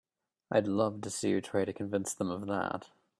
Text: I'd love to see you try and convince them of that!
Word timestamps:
I'd 0.49 0.65
love 0.67 1.01
to 1.01 1.11
see 1.11 1.29
you 1.29 1.41
try 1.41 1.61
and 1.61 1.75
convince 1.75 2.15
them 2.15 2.31
of 2.31 2.47
that! 2.47 2.89